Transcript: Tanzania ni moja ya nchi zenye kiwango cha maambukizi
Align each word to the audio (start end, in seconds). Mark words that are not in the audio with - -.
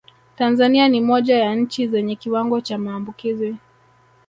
Tanzania 0.37 0.87
ni 0.87 1.01
moja 1.01 1.37
ya 1.37 1.55
nchi 1.55 1.87
zenye 1.87 2.15
kiwango 2.15 2.61
cha 2.61 2.77
maambukizi 2.77 3.55